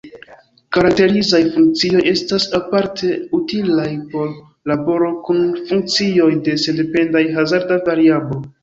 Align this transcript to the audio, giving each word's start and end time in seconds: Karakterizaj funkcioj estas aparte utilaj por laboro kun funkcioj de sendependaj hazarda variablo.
Karakterizaj 0.77 1.41
funkcioj 1.57 2.01
estas 2.13 2.47
aparte 2.61 3.11
utilaj 3.41 3.87
por 4.15 4.35
laboro 4.73 5.15
kun 5.29 5.45
funkcioj 5.71 6.33
de 6.49 6.61
sendependaj 6.67 7.27
hazarda 7.41 7.85
variablo. 7.91 8.47